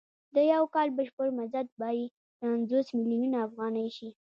[0.35, 2.05] د یو کال بشپړ مزد به یې
[2.39, 4.09] پنځوس میلیونه افغانۍ شي